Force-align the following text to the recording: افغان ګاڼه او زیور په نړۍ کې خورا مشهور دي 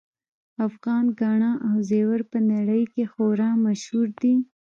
افغان 0.67 1.05
ګاڼه 1.19 1.51
او 1.67 1.75
زیور 1.89 2.21
په 2.31 2.37
نړۍ 2.51 2.83
کې 2.93 3.03
خورا 3.11 3.49
مشهور 3.65 4.07
دي 4.21 4.35